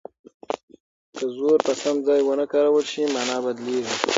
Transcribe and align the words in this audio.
که 1.15 1.23
زور 1.37 1.59
په 1.67 1.73
سم 1.81 1.95
ځای 2.07 2.21
ونه 2.23 2.45
کارول 2.53 2.85
شي 2.91 3.01
مانا 3.13 3.37
بدلیږي. 3.45 3.95